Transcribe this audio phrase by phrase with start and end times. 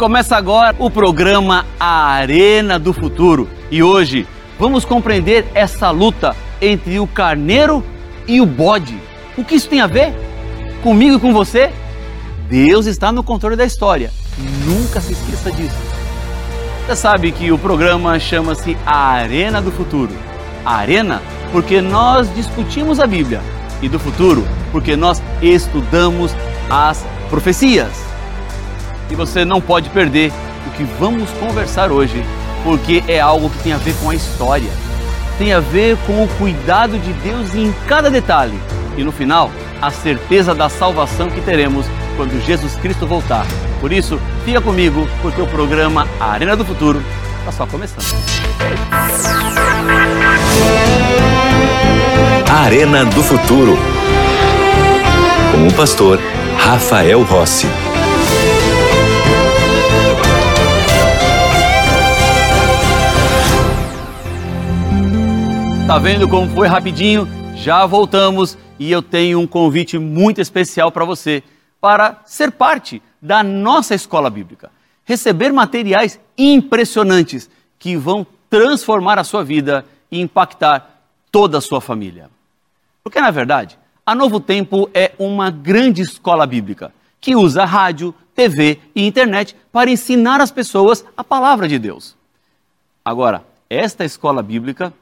[0.00, 4.26] Começa agora o programa A Arena do Futuro e hoje
[4.58, 7.84] vamos compreender essa luta entre o carneiro
[8.26, 8.98] e o bode.
[9.36, 10.14] O que isso tem a ver?
[10.82, 11.70] Comigo e com você?
[12.48, 14.10] Deus está no controle da história.
[14.64, 15.76] Nunca se esqueça disso.
[16.86, 20.16] Você sabe que o programa chama-se A Arena do Futuro.
[20.64, 21.20] A Arena
[21.52, 23.42] porque nós discutimos a Bíblia
[23.82, 26.34] e do futuro porque nós estudamos
[26.70, 28.09] as profecias
[29.10, 30.32] e você não pode perder
[30.66, 32.24] o que vamos conversar hoje,
[32.62, 34.70] porque é algo que tem a ver com a história,
[35.38, 38.58] tem a ver com o cuidado de Deus em cada detalhe
[38.96, 39.50] e no final,
[39.80, 41.86] a certeza da salvação que teremos
[42.16, 43.46] quando Jesus Cristo voltar.
[43.80, 47.02] Por isso, fica comigo, porque o programa Arena do Futuro
[47.38, 48.04] está só começando.
[52.46, 53.78] Arena do Futuro.
[55.52, 56.20] Com o pastor
[56.58, 57.66] Rafael Rossi.
[65.90, 67.26] Tá vendo como foi rapidinho?
[67.56, 71.42] Já voltamos e eu tenho um convite muito especial para você
[71.80, 74.70] para ser parte da nossa escola bíblica.
[75.04, 82.30] Receber materiais impressionantes que vão transformar a sua vida e impactar toda a sua família.
[83.02, 88.78] Porque, na verdade, a Novo Tempo é uma grande escola bíblica que usa rádio, TV
[88.94, 92.14] e internet para ensinar as pessoas a palavra de Deus.
[93.04, 94.94] Agora, esta escola bíblica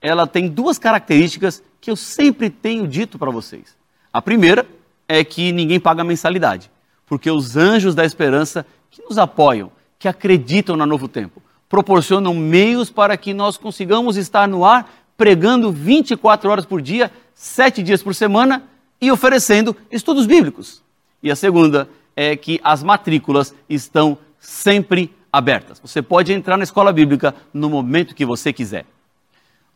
[0.00, 3.76] ela tem duas características que eu sempre tenho dito para vocês.
[4.12, 4.66] A primeira
[5.08, 6.70] é que ninguém paga mensalidade,
[7.06, 12.90] porque os anjos da esperança que nos apoiam, que acreditam no novo tempo, proporcionam meios
[12.90, 18.14] para que nós consigamos estar no ar pregando 24 horas por dia, sete dias por
[18.14, 18.64] semana
[19.00, 20.82] e oferecendo estudos bíblicos.
[21.22, 25.78] E a segunda é que as matrículas estão sempre abertas.
[25.80, 28.86] Você pode entrar na escola bíblica no momento que você quiser.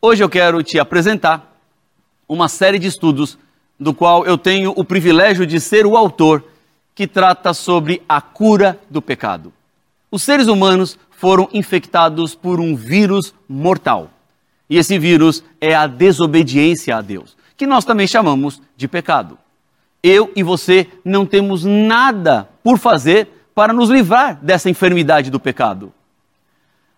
[0.07, 1.57] Hoje eu quero te apresentar
[2.29, 3.39] uma série de estudos
[3.79, 6.43] do qual eu tenho o privilégio de ser o autor,
[6.93, 9.51] que trata sobre a cura do pecado.
[10.11, 14.11] Os seres humanos foram infectados por um vírus mortal.
[14.69, 19.39] E esse vírus é a desobediência a Deus, que nós também chamamos de pecado.
[20.03, 25.91] Eu e você não temos nada por fazer para nos livrar dessa enfermidade do pecado.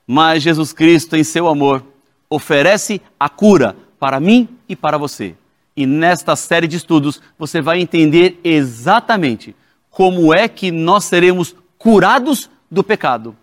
[0.05, 1.81] Mas Jesus Cristo, em seu amor,
[2.29, 5.35] oferece a cura para mim e para você.
[5.75, 9.55] E nesta série de estudos você vai entender exatamente
[9.89, 13.35] como é que nós seremos curados do pecado.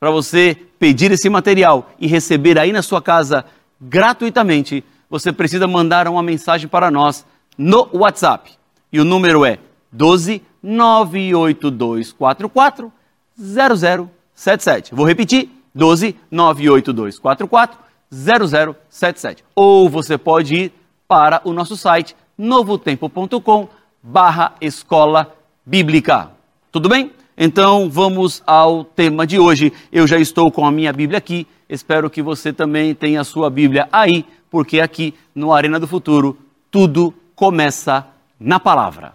[0.00, 3.44] Para você pedir esse material e receber aí na sua casa
[3.80, 7.24] gratuitamente, você precisa mandar uma mensagem para nós
[7.56, 8.52] no WhatsApp.
[8.92, 9.58] E o número é
[9.92, 12.92] 12 98244
[13.38, 14.94] 0077.
[14.94, 17.83] Vou repetir: 12 98244
[18.14, 19.44] 0077.
[19.54, 20.72] Ou você pode ir
[21.08, 23.68] para o nosso site novotempo.com
[24.02, 26.30] barra escola bíblica.
[26.70, 27.10] Tudo bem?
[27.36, 29.72] Então vamos ao tema de hoje.
[29.90, 31.46] Eu já estou com a minha Bíblia aqui.
[31.68, 36.38] Espero que você também tenha a sua Bíblia aí, porque aqui no Arena do Futuro
[36.70, 38.06] tudo começa
[38.38, 39.14] na palavra.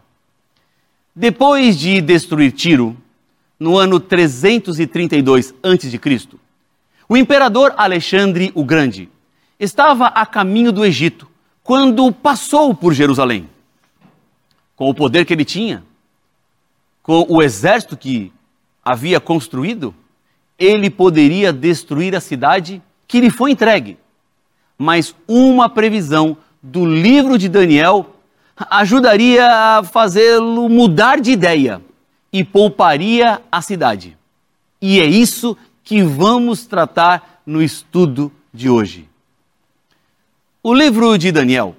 [1.15, 2.95] Depois de destruir Tiro,
[3.59, 6.39] no ano 332 a.C.,
[7.09, 9.09] o imperador Alexandre o Grande
[9.59, 11.27] estava a caminho do Egito
[11.63, 13.49] quando passou por Jerusalém.
[14.75, 15.83] Com o poder que ele tinha,
[17.01, 18.31] com o exército que
[18.85, 19.93] havia construído,
[20.57, 23.97] ele poderia destruir a cidade que lhe foi entregue.
[24.77, 28.15] Mas uma previsão do livro de Daniel
[28.69, 31.81] ajudaria a fazê-lo mudar de ideia
[32.31, 34.15] e pouparia a cidade.
[34.81, 35.57] E é isso
[35.89, 39.09] que vamos tratar no estudo de hoje.
[40.61, 41.75] O livro de Daniel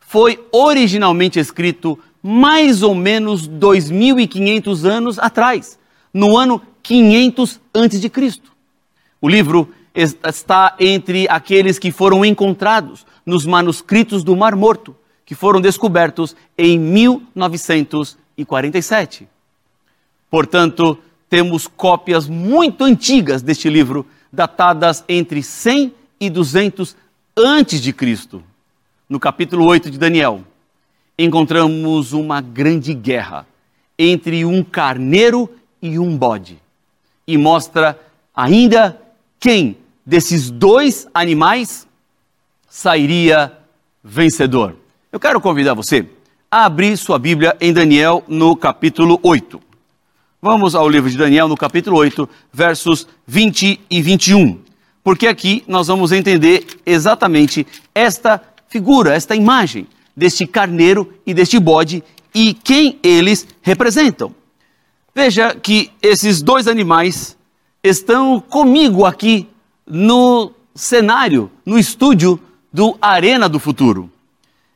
[0.00, 5.78] foi originalmente escrito mais ou menos 2500 anos atrás,
[6.10, 8.10] no ano 500 a.C.
[9.20, 14.96] O livro está entre aqueles que foram encontrados nos manuscritos do Mar Morto,
[15.26, 19.28] que foram descobertos em 1947.
[20.30, 20.98] Portanto,
[21.34, 26.96] temos cópias muito antigas deste livro, datadas entre 100 e 200
[27.36, 28.40] antes de Cristo.
[29.08, 30.44] No capítulo 8 de Daniel,
[31.18, 33.48] encontramos uma grande guerra
[33.98, 35.50] entre um carneiro
[35.82, 36.56] e um bode.
[37.26, 37.98] E mostra
[38.32, 38.96] ainda
[39.40, 39.76] quem
[40.06, 41.84] desses dois animais
[42.68, 43.58] sairia
[44.04, 44.76] vencedor.
[45.10, 46.08] Eu quero convidar você
[46.48, 49.73] a abrir sua Bíblia em Daniel no capítulo 8.
[50.46, 54.60] Vamos ao livro de Daniel, no capítulo 8, versos 20 e 21.
[55.02, 58.38] Porque aqui nós vamos entender exatamente esta
[58.68, 62.04] figura, esta imagem deste carneiro e deste bode
[62.34, 64.34] e quem eles representam.
[65.14, 67.38] Veja que esses dois animais
[67.82, 69.48] estão comigo aqui
[69.86, 72.38] no cenário, no estúdio
[72.70, 74.10] do Arena do Futuro.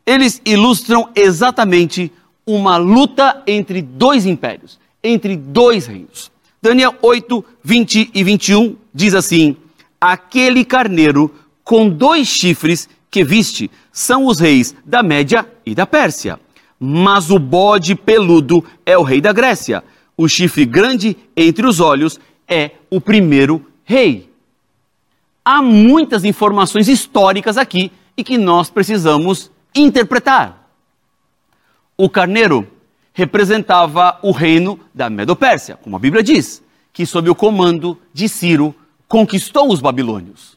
[0.06, 2.10] Eles ilustram exatamente
[2.46, 6.30] uma luta entre dois impérios entre dois reinos.
[6.60, 9.56] Daniel 8, 20 e 21 diz assim:
[10.00, 16.38] Aquele carneiro com dois chifres que viste são os reis da Média e da Pérsia.
[16.78, 19.82] Mas o bode peludo é o rei da Grécia.
[20.16, 24.28] O chifre grande entre os olhos é o primeiro rei.
[25.44, 30.70] Há muitas informações históricas aqui e que nós precisamos interpretar.
[31.96, 32.66] O carneiro
[33.18, 36.62] representava o reino da Medopérsia, como a Bíblia diz,
[36.92, 38.72] que sob o comando de Ciro
[39.08, 40.56] conquistou os babilônios.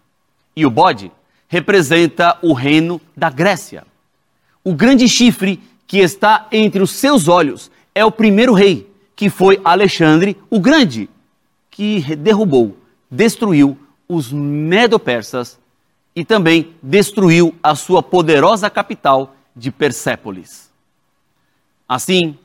[0.55, 1.11] E o bode
[1.47, 3.83] representa o reino da Grécia.
[4.63, 9.59] O grande chifre que está entre os seus olhos é o primeiro rei, que foi
[9.65, 11.09] Alexandre o Grande,
[11.71, 12.77] que derrubou,
[13.09, 13.75] destruiu
[14.07, 15.59] os medo-persas
[16.15, 20.69] e também destruiu a sua poderosa capital de Persépolis.
[21.89, 22.37] Assim,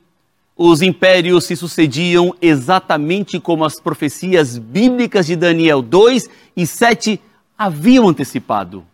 [0.57, 7.21] os impérios se sucediam exatamente como as profecias bíblicas de Daniel 2 e 7
[7.59, 8.85] haviam antecipado.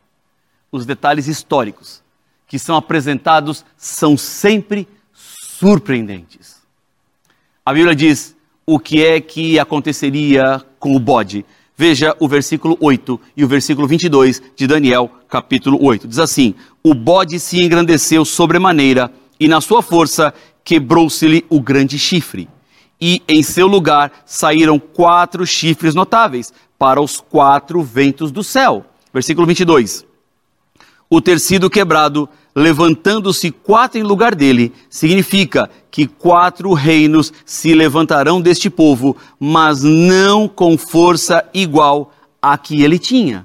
[0.73, 2.03] Os detalhes históricos
[2.49, 6.61] que são apresentados são sempre surpreendentes.
[7.65, 8.37] A Bíblia diz
[8.67, 11.47] o que é que aconteceria com o bode.
[11.76, 16.08] Veja o versículo 8 e o versículo 22 de Daniel, capítulo 8.
[16.08, 19.11] Diz assim: O bode se engrandeceu sobremaneira
[19.41, 22.49] e na sua força quebrou-se-lhe o grande chifre,
[23.00, 28.87] e em seu lugar saíram quatro chifres notáveis para os quatro ventos do céu.
[29.12, 30.06] Versículo 22.
[31.11, 38.41] O ter sido quebrado, levantando-se quatro em lugar dele, significa que quatro reinos se levantarão
[38.41, 43.44] deste povo, mas não com força igual à que ele tinha.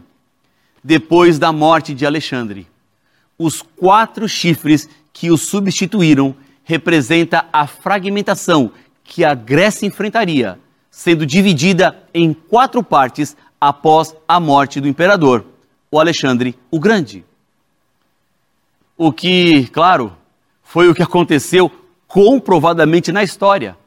[0.83, 2.65] Depois da morte de Alexandre,
[3.37, 6.33] os quatro chifres que o substituíram
[6.67, 8.71] representa a fragmentação
[9.01, 10.59] que a Grécia enfrentaria,
[10.91, 15.45] sendo dividida em quatro partes após a morte do imperador,
[15.89, 17.23] o Alexandre o Grande.
[18.97, 20.11] O que, claro,
[20.61, 21.71] foi o que aconteceu
[22.05, 23.77] comprovadamente na história,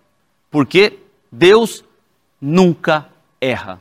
[0.50, 1.00] porque
[1.30, 1.84] Deus
[2.40, 3.06] nunca
[3.38, 3.78] erra.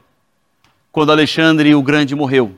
[0.92, 2.54] Quando Alexandre o Grande morreu,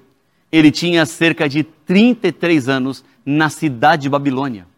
[0.52, 4.71] ele tinha cerca de 33 anos na cidade de Babilônia.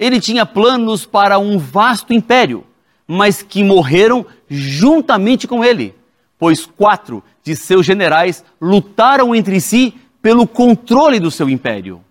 [0.00, 2.64] Ele tinha planos para um vasto império,
[3.06, 5.94] mas que morreram juntamente com ele,
[6.38, 12.02] pois quatro de seus generais lutaram entre si pelo controle do seu império.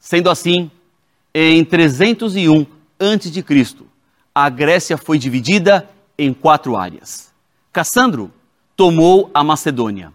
[0.00, 0.68] Sendo assim,
[1.32, 2.66] em 301
[2.98, 3.66] a.C.,
[4.34, 7.32] a Grécia foi dividida em quatro áreas.
[7.72, 8.32] Cassandro
[8.74, 10.12] tomou a Macedônia.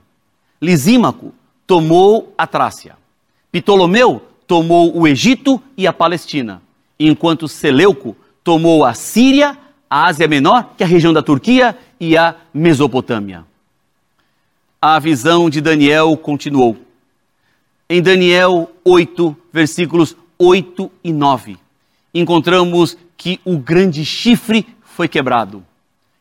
[0.61, 1.33] Lisímaco
[1.65, 2.97] tomou a Trácia.
[3.51, 6.61] Ptolomeu tomou o Egito e a Palestina,
[6.99, 9.57] enquanto Seleuco tomou a Síria,
[9.89, 13.45] a Ásia Menor, que é a região da Turquia, e a Mesopotâmia.
[14.81, 16.75] A visão de Daniel continuou.
[17.89, 21.57] Em Daniel 8, versículos 8 e 9,
[22.13, 25.63] encontramos que o grande chifre foi quebrado,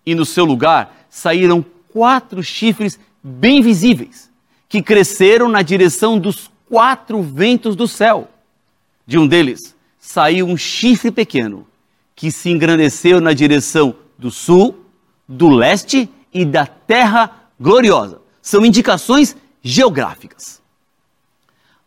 [0.06, 4.30] e no seu lugar saíram quatro chifres bem visíveis,
[4.68, 8.30] que cresceram na direção dos quatro ventos do céu.
[9.04, 11.66] De um deles saiu um chifre pequeno,
[12.14, 14.86] que se engrandeceu na direção do sul,
[15.28, 18.22] do leste e da terra gloriosa.
[18.40, 20.62] São indicações geográficas.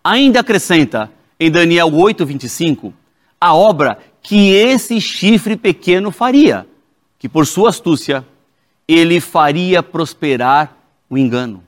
[0.03, 1.09] Ainda acrescenta
[1.39, 2.93] em Daniel 8:25
[3.39, 6.67] a obra que esse chifre pequeno faria,
[7.17, 8.25] que por sua astúcia
[8.87, 10.77] ele faria prosperar
[11.09, 11.63] o engano.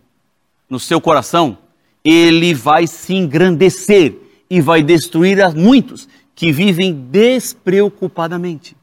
[0.69, 1.57] No seu coração
[2.05, 4.15] ele vai se engrandecer
[4.47, 8.77] e vai destruir a muitos que vivem despreocupadamente.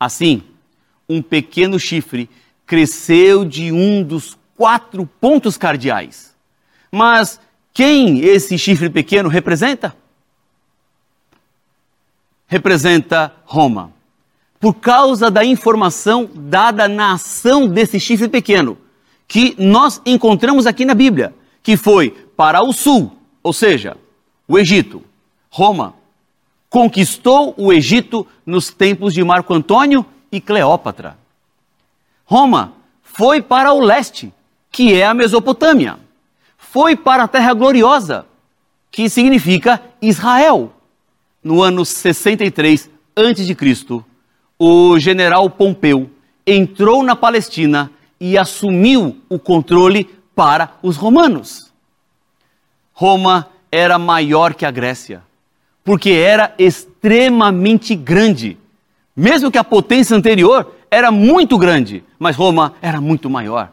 [0.00, 0.42] Assim,
[1.06, 2.30] um pequeno chifre
[2.66, 6.34] cresceu de um dos quatro pontos cardeais.
[6.90, 7.38] Mas
[7.74, 9.94] quem esse chifre pequeno representa?
[12.46, 13.92] Representa Roma.
[14.58, 18.78] Por causa da informação dada na ação desse chifre pequeno,
[19.26, 23.12] que nós encontramos aqui na Bíblia, que foi para o sul,
[23.42, 23.96] ou seja,
[24.46, 25.02] o Egito.
[25.50, 25.94] Roma
[26.68, 31.18] conquistou o Egito nos tempos de Marco Antônio e Cleópatra.
[32.24, 32.72] Roma
[33.02, 34.32] foi para o leste,
[34.70, 35.98] que é a Mesopotâmia.
[36.56, 38.24] Foi para a Terra Gloriosa,
[38.90, 40.72] que significa Israel.
[41.44, 44.04] No ano 63 a.C.,
[44.58, 46.08] o general Pompeu
[46.46, 51.71] entrou na Palestina e assumiu o controle para os romanos.
[53.02, 55.24] Roma era maior que a Grécia,
[55.82, 58.56] porque era extremamente grande.
[59.16, 63.72] Mesmo que a potência anterior era muito grande, mas Roma era muito maior,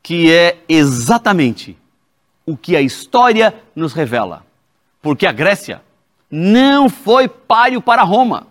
[0.00, 1.76] que é exatamente
[2.46, 4.46] o que a história nos revela.
[5.02, 5.82] Porque a Grécia
[6.30, 8.46] não foi páreo para Roma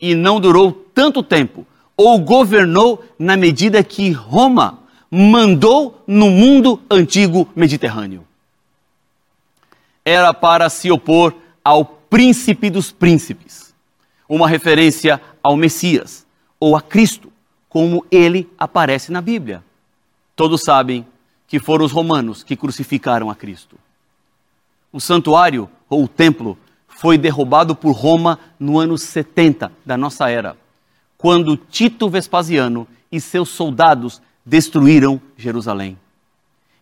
[0.00, 4.78] e não durou tanto tempo, ou governou na medida que Roma
[5.10, 8.24] mandou no mundo antigo mediterrâneo.
[10.04, 13.74] Era para se opor ao príncipe dos príncipes,
[14.28, 16.26] uma referência ao Messias
[16.58, 17.32] ou a Cristo,
[17.68, 19.64] como ele aparece na Bíblia.
[20.36, 21.06] Todos sabem
[21.46, 23.76] que foram os romanos que crucificaram a Cristo.
[24.92, 30.56] O santuário ou o templo foi derrubado por Roma no ano 70 da nossa era,
[31.16, 35.98] quando Tito Vespasiano e seus soldados destruíram Jerusalém.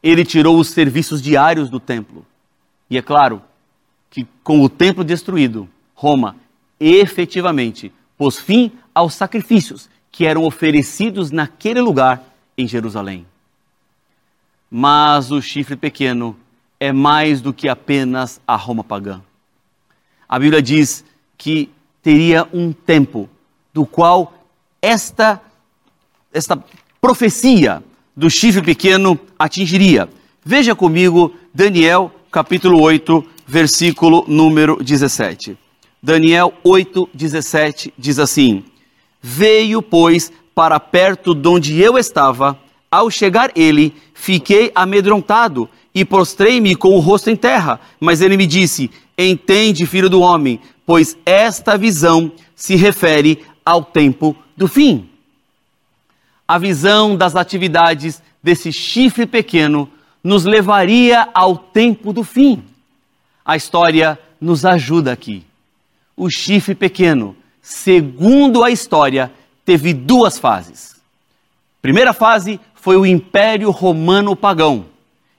[0.02, 2.26] Ele tirou os serviços diários do templo.
[2.90, 3.40] E é claro
[4.10, 6.36] que, com o templo destruído, Roma
[6.80, 12.22] efetivamente pôs fim aos sacrifícios que eram oferecidos naquele lugar
[12.58, 13.24] em Jerusalém.
[14.70, 16.36] Mas o chifre pequeno
[16.78, 19.20] é mais do que apenas a Roma pagã.
[20.28, 21.04] A Bíblia diz
[21.36, 21.70] que
[22.02, 23.28] teria um tempo
[23.72, 24.32] do qual
[24.80, 25.40] esta,
[26.32, 26.62] esta
[27.00, 27.82] profecia
[28.16, 30.08] do chifre pequeno atingiria.
[30.44, 35.56] Veja comigo Daniel capítulo 8, versículo número 17.
[36.02, 38.64] Daniel 8, 17 diz assim:
[39.20, 42.58] Veio, pois, para perto de onde eu estava,
[42.90, 47.80] ao chegar ele, fiquei amedrontado e prostrei-me com o rosto em terra.
[47.98, 54.36] Mas ele me disse: Entende, filho do homem, pois esta visão se refere ao tempo
[54.56, 55.10] do fim
[56.50, 59.88] a visão das atividades desse chifre pequeno
[60.22, 62.62] nos levaria ao tempo do fim.
[63.44, 65.44] A história nos ajuda aqui.
[66.16, 69.32] O chifre pequeno, segundo a história,
[69.64, 71.00] teve duas fases.
[71.80, 74.86] Primeira fase foi o Império Romano Pagão,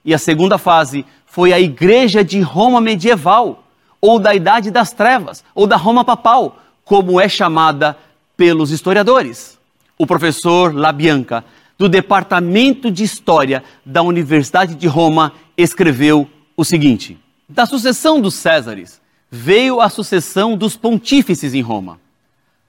[0.04, 3.64] e a segunda fase foi a Igreja de Roma medieval,
[4.00, 7.96] ou da Idade das Trevas, ou da Roma Papal, como é chamada
[8.36, 9.60] pelos historiadores
[10.02, 11.44] o professor Labianca,
[11.78, 19.00] do Departamento de História da Universidade de Roma, escreveu o seguinte: Da sucessão dos Césares
[19.30, 21.98] veio a sucessão dos pontífices em Roma.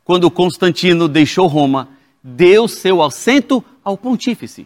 [0.06, 1.90] Quando Constantino deixou Roma,
[2.24, 4.66] deu seu assento ao pontífice.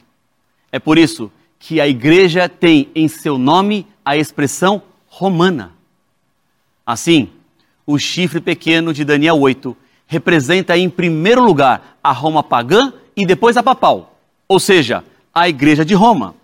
[0.72, 5.72] É por isso que a igreja tem em seu nome a expressão romana.
[6.86, 7.30] Assim,
[7.86, 9.76] o chifre pequeno de Daniel 8
[10.06, 14.17] representa em primeiro lugar a Roma pagã e depois a papal,
[14.48, 16.36] ou seja, a Igreja de Roma.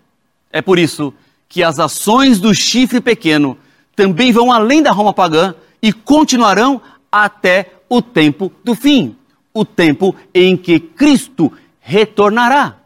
[0.52, 1.12] É por isso
[1.48, 3.56] que as ações do chifre pequeno
[3.96, 6.80] também vão além da Roma pagã e continuarão
[7.10, 9.16] até o tempo do fim,
[9.52, 12.76] o tempo em que Cristo retornará.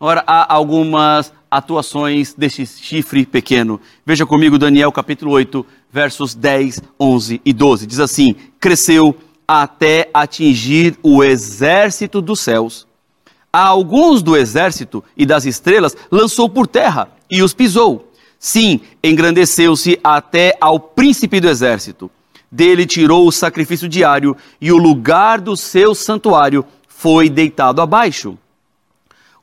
[0.00, 3.80] Ora, há algumas atuações deste chifre pequeno.
[4.04, 7.86] Veja comigo Daniel capítulo 8, versos 10, 11 e 12.
[7.86, 9.16] Diz assim: Cresceu
[9.46, 12.86] até atingir o exército dos céus.
[13.52, 18.10] A alguns do exército e das estrelas lançou por terra e os pisou.
[18.38, 22.10] Sim, engrandeceu-se até ao príncipe do exército.
[22.50, 28.38] Dele tirou o sacrifício diário e o lugar do seu santuário foi deitado abaixo.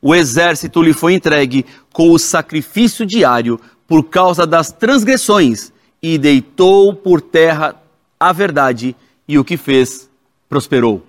[0.02, 6.94] O exército lhe foi entregue com o sacrifício diário por causa das transgressões e deitou
[6.94, 7.76] por terra
[8.18, 8.96] a verdade
[9.28, 10.10] e o que fez
[10.48, 11.06] prosperou.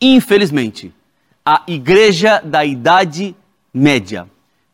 [0.00, 0.92] Infelizmente,
[1.44, 3.34] a igreja da Idade
[3.72, 4.28] Média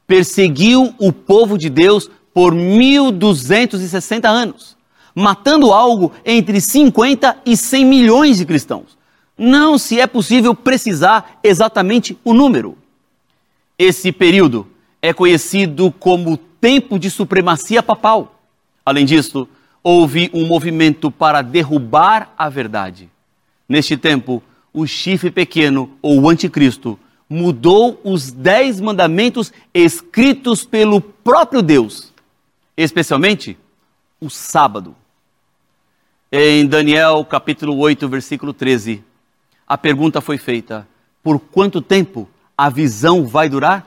[0.06, 4.76] perseguiu o povo de Deus por 1260 anos,
[5.14, 8.96] matando algo entre 50 e 100 milhões de cristãos.
[9.36, 12.76] Não se é possível precisar exatamente o número.
[13.78, 14.66] Esse período
[15.00, 18.40] é conhecido como tempo de supremacia papal.
[18.84, 19.48] Além disso,
[19.82, 23.08] houve um movimento para derrubar a verdade.
[23.68, 24.42] Neste tempo,
[24.80, 26.96] o chifre pequeno, ou o anticristo,
[27.28, 32.12] mudou os dez mandamentos escritos pelo próprio Deus,
[32.76, 33.58] especialmente
[34.20, 34.94] o sábado.
[36.30, 39.02] Em Daniel capítulo 8, versículo 13,
[39.66, 40.86] a pergunta foi feita:
[41.24, 43.84] por quanto tempo a visão vai durar?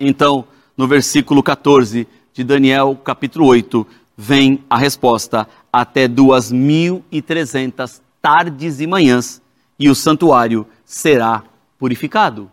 [0.00, 0.44] Então,
[0.76, 3.86] no versículo 14 de Daniel, capítulo 8,
[4.16, 9.40] vem a resposta: até duas mil e trezentas tardes e manhãs,
[9.78, 11.42] e o santuário será
[11.78, 12.50] purificado.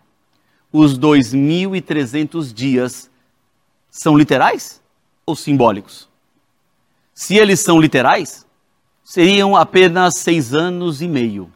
[0.72, 3.10] Os dois mil e trezentos dias
[3.90, 4.82] são literais
[5.26, 6.10] ou simbólicos?
[7.14, 8.46] Se eles são literais,
[9.04, 11.52] seriam apenas seis anos e meio.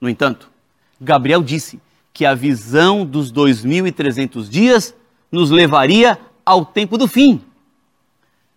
[0.00, 0.48] No entanto,
[1.00, 1.80] Gabriel disse
[2.12, 4.94] que a visão dos 2.300 dias
[5.30, 7.40] nos levaria ao tempo do fim.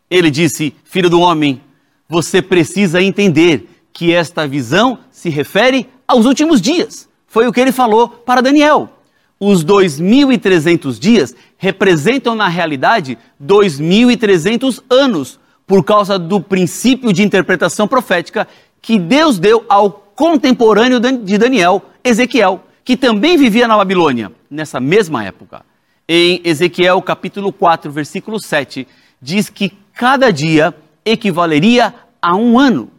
[0.10, 1.62] Ele disse: Filho do homem,
[2.08, 7.10] você precisa entender que esta visão se refere aos últimos dias.
[7.28, 8.90] Foi o que ele falou para Daniel.
[9.40, 18.48] Os 2.300 dias representam, na realidade, 2.300 anos, por causa do princípio de interpretação profética
[18.82, 25.24] que Deus deu ao contemporâneo de Daniel, Ezequiel, que também vivia na Babilônia, nessa mesma
[25.24, 25.66] época.
[26.08, 28.88] Em Ezequiel capítulo 4, versículo 7,
[29.22, 32.90] diz que cada dia equivaleria a um ano.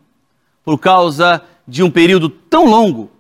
[0.64, 3.10] Por causa de um período tão longo,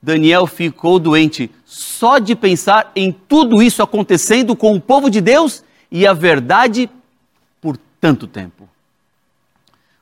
[0.00, 5.64] Daniel ficou doente só de pensar em tudo isso acontecendo com o povo de Deus
[5.90, 6.88] e a verdade
[7.60, 8.68] por tanto tempo.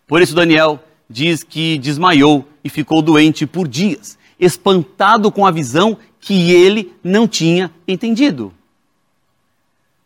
[0.06, 5.96] Por isso, Daniel diz que desmaiou e ficou doente por dias, espantado com a visão
[6.20, 8.52] que ele não tinha entendido.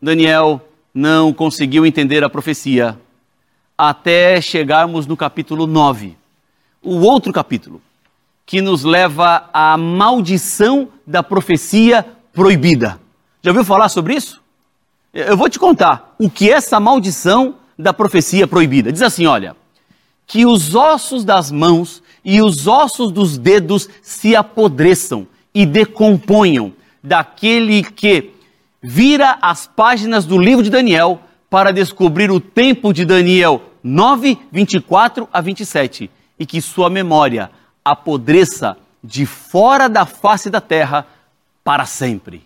[0.00, 2.98] Daniel não conseguiu entender a profecia
[3.76, 6.16] até chegarmos no capítulo 9,
[6.82, 7.80] o outro capítulo,
[8.46, 13.00] que nos leva à maldição da profecia proibida.
[13.42, 14.40] Já ouviu falar sobre isso?
[15.12, 18.92] Eu vou te contar o que é essa maldição da profecia proibida.
[18.92, 19.56] Diz assim: olha,
[20.26, 26.72] que os ossos das mãos e os ossos dos dedos se apodreçam e decomponham
[27.02, 28.30] daquele que
[28.82, 35.28] vira as páginas do livro de Daniel para descobrir o tempo de Daniel 9, 24
[35.32, 37.50] a 27 e que sua memória
[37.84, 41.06] apodreça de fora da face da terra
[41.62, 42.42] para sempre.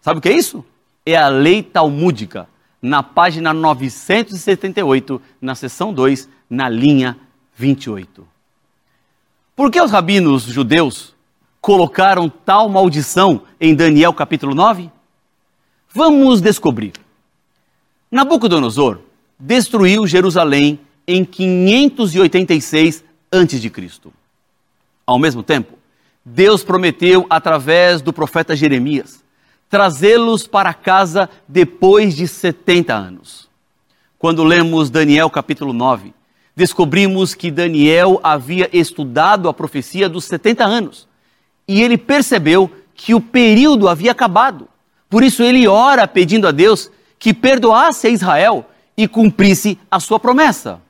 [0.00, 0.64] Sabe o que é isso?
[1.04, 2.48] É a lei talmúdica,
[2.80, 7.18] na página 978, na seção 2, na linha
[7.54, 8.26] 28.
[9.54, 11.14] Por que os rabinos judeus
[11.60, 14.90] colocaram tal maldição em Daniel capítulo 9?
[15.92, 16.92] Vamos descobrir.
[18.10, 19.00] Nabucodonosor
[19.38, 23.72] destruiu Jerusalém em 586 a.C.
[25.06, 25.78] Ao mesmo tempo,
[26.24, 29.24] Deus prometeu através do profeta Jeremias
[29.68, 33.48] trazê-los para casa depois de 70 anos.
[34.18, 36.12] Quando lemos Daniel capítulo 9,
[36.56, 41.06] descobrimos que Daniel havia estudado a profecia dos 70 anos
[41.66, 44.66] e ele percebeu que o período havia acabado.
[45.08, 50.18] Por isso ele ora pedindo a Deus que perdoasse a Israel e cumprisse a sua
[50.18, 50.80] promessa.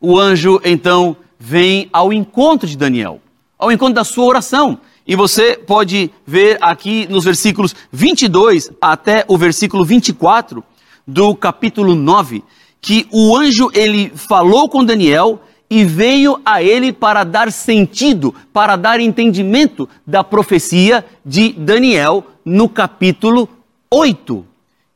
[0.00, 3.20] O anjo então vem ao encontro de Daniel,
[3.58, 4.78] ao encontro da sua oração.
[5.06, 10.64] E você pode ver aqui nos versículos 22 até o versículo 24
[11.06, 12.42] do capítulo 9,
[12.80, 18.76] que o anjo ele falou com Daniel e veio a ele para dar sentido, para
[18.76, 23.46] dar entendimento da profecia de Daniel no capítulo
[23.90, 24.46] 8,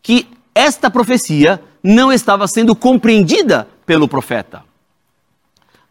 [0.02, 4.63] que esta profecia não estava sendo compreendida pelo profeta.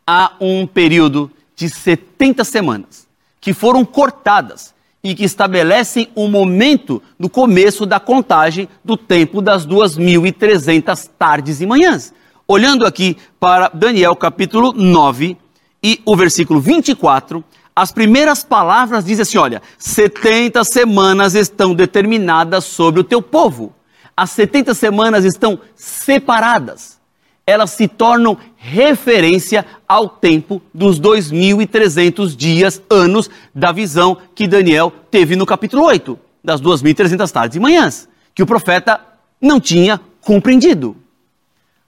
[0.06, 3.08] Há um período de 70 semanas
[3.40, 9.68] que foram cortadas e que estabelecem o momento do começo da contagem do tempo das
[9.68, 12.14] 2.300 tardes e manhãs.
[12.48, 15.38] Olhando aqui para Daniel capítulo 9
[15.84, 17.44] e o versículo 24,
[17.76, 23.74] as primeiras palavras dizem assim: olha, 70 semanas estão determinadas sobre o teu povo.
[24.16, 27.00] As 70 semanas estão separadas.
[27.46, 35.36] Elas se tornam referência ao tempo dos 2.300 dias, anos da visão que Daniel teve
[35.36, 39.02] no capítulo 8, das 2.300 tardes e manhãs, que o profeta
[39.42, 40.96] não tinha compreendido.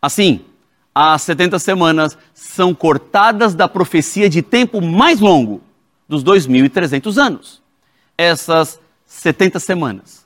[0.01, 0.41] Assim,
[0.93, 5.61] as 70 semanas são cortadas da profecia de tempo mais longo,
[6.07, 7.61] dos 2.300 anos.
[8.17, 10.25] Essas 70 semanas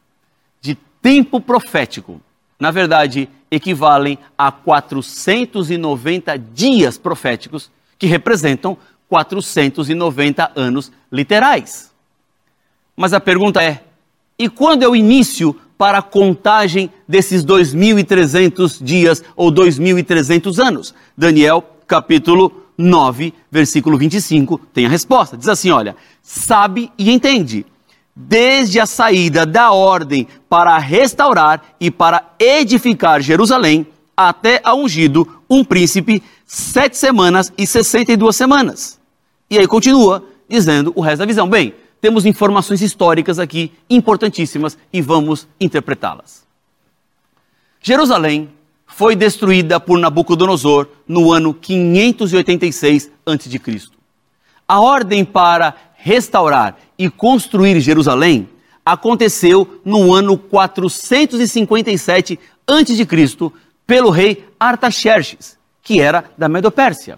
[0.61, 2.21] de tempo profético,
[2.59, 11.91] na verdade, equivalem a 490 dias proféticos, que representam 490 anos literais.
[12.95, 13.83] Mas a pergunta é:
[14.37, 20.93] e quando é o início para a contagem desses 2.300 dias ou 2.300 anos?
[21.17, 25.35] Daniel, capítulo 9, versículo 25, tem a resposta.
[25.35, 27.65] Diz assim: olha, sabe e entende.
[28.21, 35.63] Desde a saída da ordem para restaurar e para edificar Jerusalém, até a ungido um
[35.63, 38.99] príncipe, sete semanas e sessenta e duas semanas.
[39.49, 41.47] E aí continua dizendo o resto da visão.
[41.47, 46.45] Bem, temos informações históricas aqui importantíssimas e vamos interpretá-las.
[47.81, 48.49] Jerusalém
[48.85, 53.81] foi destruída por Nabucodonosor no ano 586 a.C.
[54.67, 58.49] A ordem para restaurar e construir Jerusalém
[58.85, 63.51] aconteceu no ano 457 a.C.
[63.87, 67.17] pelo rei Artaxerxes, que era da Medopérsia.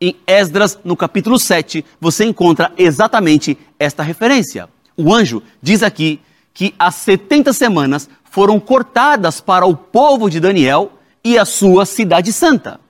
[0.00, 4.68] Em Esdras, no capítulo 7, você encontra exatamente esta referência.
[4.96, 6.20] O anjo diz aqui
[6.52, 12.32] que as 70 semanas foram cortadas para o povo de Daniel e a sua cidade
[12.32, 12.80] santa.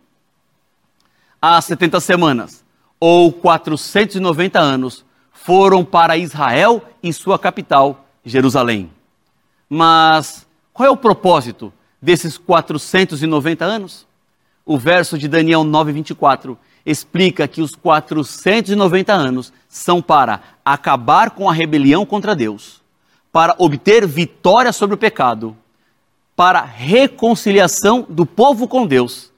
[1.43, 2.65] As 70 semanas,
[2.99, 5.05] ou 490 anos,
[5.45, 8.91] foram para Israel e sua capital, Jerusalém.
[9.69, 14.07] Mas qual é o propósito desses 490 anos?
[14.67, 21.53] O verso de Daniel 9:24 explica que os 490 anos são para acabar com a
[21.53, 22.83] rebelião contra Deus,
[23.33, 25.57] para obter vitória sobre o pecado,
[26.37, 29.31] para reconciliação do povo com Deus,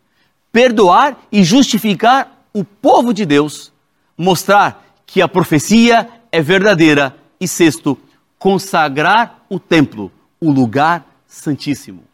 [0.50, 3.72] perdoar e justificar o povo de Deus,
[4.16, 4.81] mostrar
[5.12, 7.98] que a profecia é verdadeira e sexto,
[8.38, 12.04] consagrar o templo, o lugar santíssimo.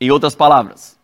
[0.00, 0.98] Em outras palavras,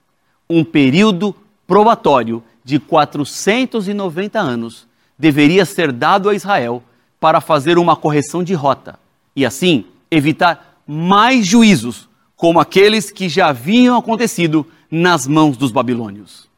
[0.51, 1.33] um período
[1.65, 6.83] probatório de 490 anos deveria ser dado a Israel
[7.21, 8.99] para fazer uma correção de rota
[9.37, 16.49] e assim evitar mais juízos como aqueles que já haviam acontecido nas mãos dos babilônios.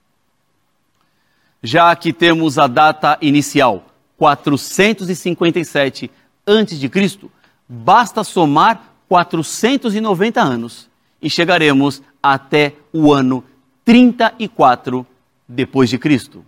[1.62, 3.84] Já que temos a data inicial,
[4.16, 6.10] 457
[6.46, 7.28] a.C.,
[7.68, 10.88] basta somar 490 anos
[11.20, 13.42] e chegaremos até o ano
[13.84, 15.06] 34
[15.48, 16.44] depois de Cristo.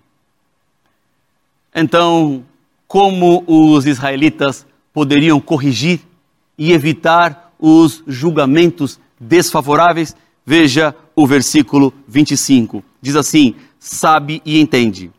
[1.75, 2.45] Então,
[2.87, 6.01] como os israelitas poderiam corrigir
[6.57, 10.17] e evitar os julgamentos desfavoráveis?
[10.45, 12.83] Veja o versículo 25.
[13.01, 15.13] Diz assim: Sabe e entende.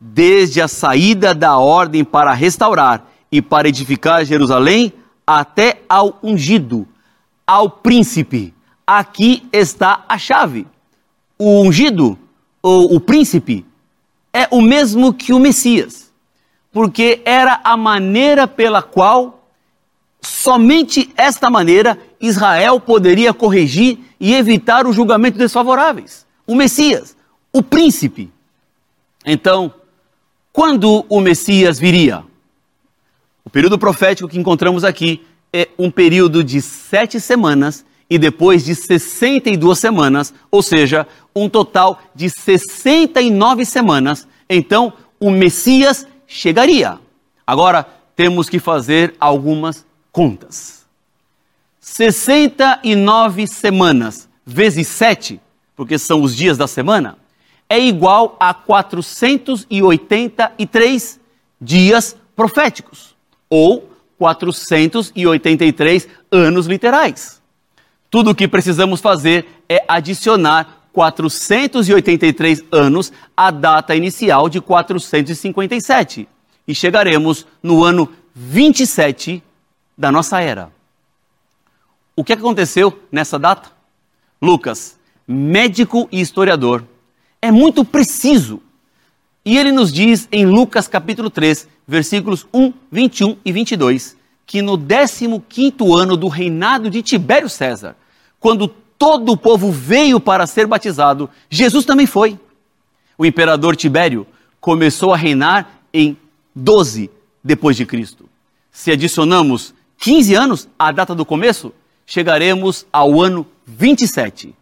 [0.00, 4.92] Desde a saída da ordem para restaurar e para edificar Jerusalém,
[5.26, 6.86] até ao ungido,
[7.46, 8.54] ao príncipe.
[8.86, 10.66] Aqui está a chave.
[11.38, 12.18] O ungido
[12.62, 13.66] ou o príncipe
[14.32, 16.12] é o mesmo que o Messias,
[16.72, 19.48] porque era a maneira pela qual,
[20.20, 26.26] somente esta maneira, Israel poderia corrigir e evitar os julgamentos desfavoráveis.
[26.46, 27.16] O Messias,
[27.52, 28.32] o príncipe.
[29.24, 29.72] Então,
[30.54, 32.22] quando o Messias viria?
[33.44, 38.72] O período profético que encontramos aqui é um período de sete semanas e depois de
[38.72, 47.00] 62 semanas, ou seja, um total de 69 semanas, então o Messias chegaria.
[47.44, 50.86] Agora temos que fazer algumas contas.
[51.80, 55.40] 69 semanas vezes 7,
[55.74, 57.18] porque são os dias da semana,
[57.68, 61.20] é igual a 483
[61.60, 63.16] dias proféticos,
[63.48, 67.42] ou 483 anos literais.
[68.10, 76.28] Tudo o que precisamos fazer é adicionar 483 anos à data inicial de 457
[76.66, 79.42] e chegaremos no ano 27
[79.98, 80.70] da nossa era.
[82.16, 83.72] O que aconteceu nessa data?
[84.40, 84.96] Lucas,
[85.26, 86.84] médico e historiador,
[87.44, 88.62] é muito preciso.
[89.44, 94.78] E ele nos diz em Lucas capítulo 3, versículos 1, 21 e 22, que no
[94.78, 97.96] 15º ano do reinado de Tibério César,
[98.40, 102.40] quando todo o povo veio para ser batizado, Jesus também foi.
[103.18, 104.26] O imperador Tibério
[104.58, 106.16] começou a reinar em
[106.54, 107.10] 12
[107.44, 108.26] depois de Cristo.
[108.72, 111.74] Se adicionamos 15 anos à data do começo,
[112.06, 114.54] chegaremos ao ano 27.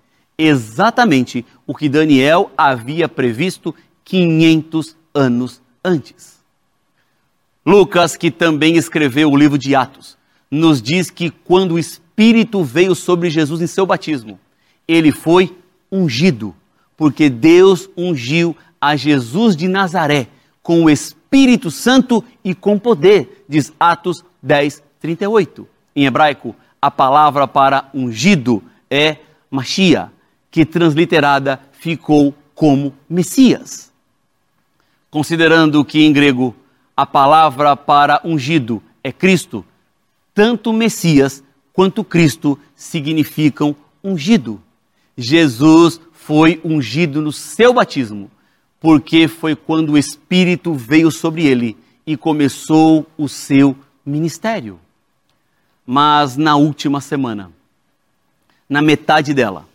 [0.45, 3.73] Exatamente o que Daniel havia previsto
[4.05, 6.43] 500 anos antes.
[7.65, 10.19] Lucas, que também escreveu o livro de Atos,
[10.51, 14.39] nos diz que quando o Espírito veio sobre Jesus em seu batismo.
[14.87, 15.57] Ele foi
[15.91, 16.55] ungido,
[16.97, 20.27] porque Deus ungiu a Jesus de Nazaré
[20.61, 25.69] com o Espírito Santo e com poder, diz Atos 10, 38.
[25.95, 29.19] Em hebraico, a palavra para ungido é
[29.51, 30.12] Machia,
[30.53, 33.91] que transliterada ficou como Messias.
[35.11, 36.55] Considerando que em grego
[36.95, 39.65] a palavra para ungido é Cristo,
[40.35, 44.63] tanto Messias quanto Cristo significam ungido.
[45.17, 48.31] Jesus foi ungido no seu batismo,
[48.79, 54.79] porque foi quando o Espírito veio sobre ele e começou o seu ministério.
[55.87, 57.51] Mas na última semana,
[58.69, 59.72] na metade dela,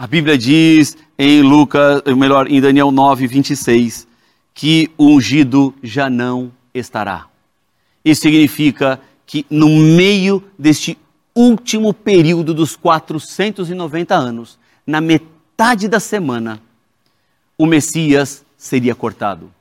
[0.00, 4.08] a Bíblia diz em Lucas, melhor, em Daniel 9, 26,
[4.54, 7.26] que o ungido já não estará.
[8.02, 10.96] Isso significa que no meio deste
[11.34, 16.62] último período dos 490 anos, na metade da semana,
[17.58, 19.52] o Messias seria cortado.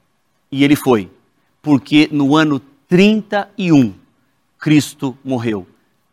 [0.49, 1.10] E ele foi,
[1.62, 3.93] porque no ano 31,
[4.58, 5.67] Cristo morreu.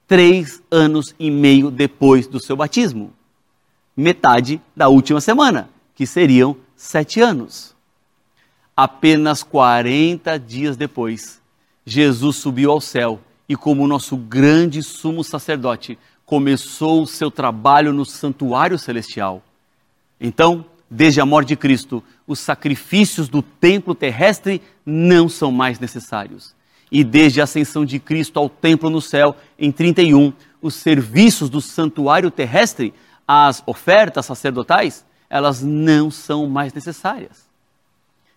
[0.09, 3.13] Três anos e meio depois do seu batismo.
[3.97, 7.75] Metade da última semana, que seriam sete anos.
[8.77, 11.41] Apenas 40 dias depois,
[11.85, 18.05] Jesus subiu ao céu e, como nosso grande sumo sacerdote, começou o seu trabalho no
[18.05, 19.43] santuário celestial.
[20.21, 26.55] Então, desde a morte de Cristo, os sacrifícios do templo terrestre não são mais necessários.
[26.91, 31.61] E desde a ascensão de Cristo ao templo no céu, em 31, os serviços do
[31.61, 32.93] santuário terrestre,
[33.27, 37.47] as ofertas sacerdotais, elas não são mais necessárias.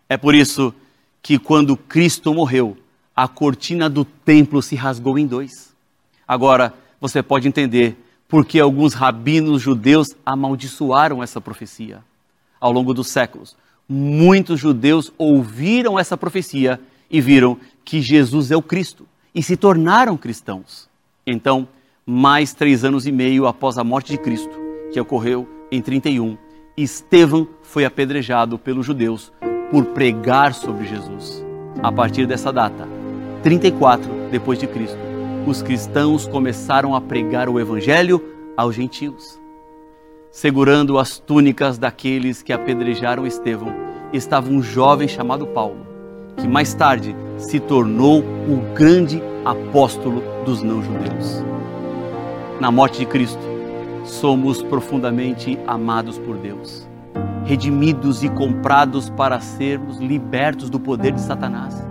[0.07, 0.73] É por isso
[1.21, 2.77] que quando Cristo morreu,
[3.15, 5.75] a cortina do templo se rasgou em dois.
[6.27, 7.97] Agora, você pode entender
[8.27, 12.03] por que alguns rabinos judeus amaldiçoaram essa profecia.
[12.59, 13.55] Ao longo dos séculos,
[13.87, 20.17] muitos judeus ouviram essa profecia e viram que Jesus é o Cristo e se tornaram
[20.17, 20.87] cristãos.
[21.25, 21.67] Então,
[22.05, 26.37] mais três anos e meio após a morte de Cristo, que ocorreu em 31,
[26.75, 29.31] Estevão foi apedrejado pelos judeus
[29.69, 31.45] por pregar sobre Jesus.
[31.81, 32.87] A partir dessa data,
[33.43, 34.97] 34 depois de Cristo,
[35.45, 38.21] os cristãos começaram a pregar o evangelho
[38.55, 39.39] aos gentios.
[40.31, 43.73] Segurando as túnicas daqueles que apedrejaram Estevão,
[44.13, 45.85] estava um jovem chamado Paulo,
[46.37, 51.43] que mais tarde se tornou o grande apóstolo dos não-judeus.
[52.59, 53.48] Na morte de Cristo,
[54.09, 56.89] somos profundamente amados por Deus
[57.49, 61.83] redimidos e comprados para sermos libertos do poder de Satanás.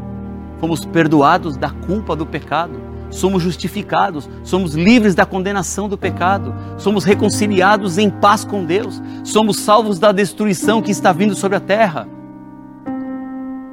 [0.60, 7.02] Fomos perdoados da culpa do pecado, somos justificados, somos livres da condenação do pecado, somos
[7.02, 12.06] reconciliados em paz com Deus, somos salvos da destruição que está vindo sobre a terra.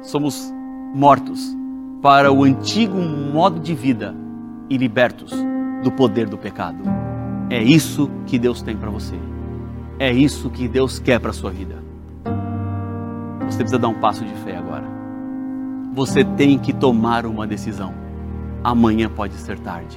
[0.02, 0.52] Somos
[0.92, 1.56] mortos
[2.02, 4.12] para o antigo modo de vida
[4.68, 5.32] e libertos
[5.84, 6.95] do poder do pecado.
[7.48, 9.14] É isso que Deus tem para você.
[9.98, 11.76] É isso que Deus quer para sua vida.
[13.46, 14.84] Você precisa dar um passo de fé agora.
[15.94, 17.94] Você tem que tomar uma decisão.
[18.64, 19.96] Amanhã pode ser tarde.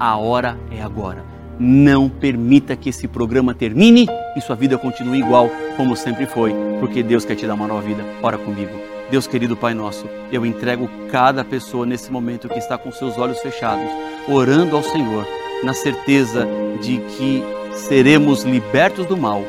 [0.00, 1.22] A hora é agora.
[1.58, 7.02] Não permita que esse programa termine e sua vida continue igual como sempre foi, porque
[7.02, 8.02] Deus quer te dar uma nova vida.
[8.22, 8.72] Ora comigo.
[9.10, 13.38] Deus querido Pai nosso, eu entrego cada pessoa nesse momento que está com seus olhos
[13.38, 13.88] fechados,
[14.28, 15.24] orando ao Senhor,
[15.62, 16.46] na certeza
[16.80, 17.42] de que
[17.72, 19.42] seremos libertos do mal,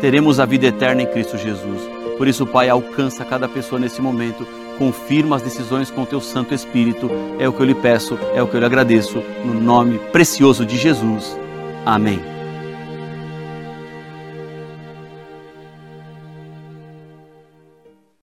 [0.00, 1.82] teremos a vida eterna em Cristo Jesus.
[2.16, 6.54] Por isso, Pai, alcança cada pessoa nesse momento, confirma as decisões com o teu Santo
[6.54, 7.10] Espírito.
[7.38, 10.64] É o que eu lhe peço, é o que eu lhe agradeço, no nome precioso
[10.64, 11.38] de Jesus.
[11.86, 12.37] Amém.